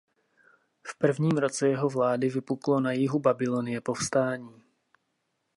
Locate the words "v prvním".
0.87-1.31